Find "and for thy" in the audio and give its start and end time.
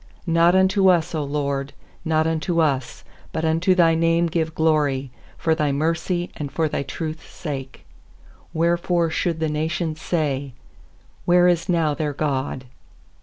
6.37-6.81